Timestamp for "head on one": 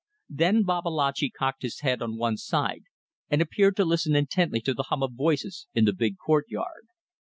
1.81-2.35